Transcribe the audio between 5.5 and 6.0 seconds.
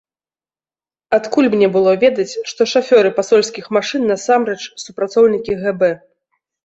гэбэ.